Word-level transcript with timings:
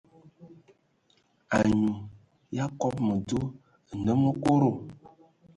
Anyu 1.57 1.93
ya 2.57 2.65
kɔbɔ 2.79 2.99
mədzo, 3.07 3.39
nnəm 3.97 4.21
okodo. 4.29 4.69